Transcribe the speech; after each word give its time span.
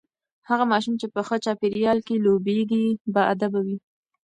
هغه 0.49 0.65
ماشوم 0.71 0.95
چې 1.01 1.07
په 1.13 1.21
ښه 1.27 1.35
چاپیریال 1.45 1.99
کې 2.07 2.15
لوییږي 2.23 2.83
باادبه 3.13 3.59
وي. 3.65 3.77